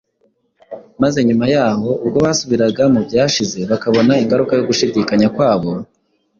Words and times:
maze 1.01 1.19
nyuma 1.27 1.45
y’aho 1.53 1.89
ubwo 2.03 2.17
basubiraga 2.25 2.83
mu 2.93 2.99
byashize 3.07 3.59
bakabona 3.71 4.13
ingaruka 4.23 4.53
yo 4.55 4.63
gushidikanya 4.69 5.27
kwabo, 5.35 5.69